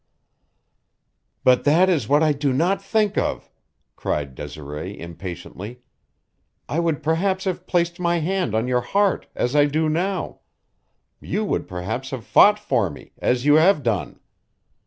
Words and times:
"But 1.43 1.63
that 1.65 1.87
is 1.87 2.07
what 2.09 2.23
I 2.23 2.33
do 2.33 2.51
not 2.53 2.81
think 2.81 3.19
of!" 3.19 3.51
cried 3.95 4.33
Desiree 4.33 4.99
impatiently. 4.99 5.83
"I 6.67 6.79
would 6.79 7.03
perhaps 7.03 7.43
have 7.45 7.67
placed 7.67 7.99
my 7.99 8.17
hand 8.17 8.55
on 8.55 8.67
your 8.67 8.81
heart, 8.81 9.27
as 9.35 9.55
I 9.55 9.65
do 9.65 9.89
now; 9.89 10.39
you 11.19 11.45
would 11.45 11.67
perhaps 11.67 12.09
have 12.09 12.25
fought 12.25 12.57
for 12.57 12.89
me, 12.89 13.11
as 13.19 13.45
you 13.45 13.57
have 13.57 13.83
done. 13.83 14.19